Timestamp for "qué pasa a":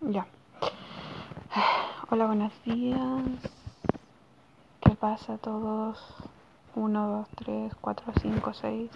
4.80-5.38